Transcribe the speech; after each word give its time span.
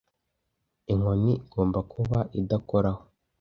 inkoni 0.91 1.31
igomba 1.45 1.79
kuba 1.91 2.19
idakoraho 2.39 3.01